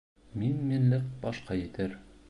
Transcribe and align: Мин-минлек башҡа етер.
Мин-минлек 0.43 1.05
башҡа 1.27 1.63
етер. 1.63 1.99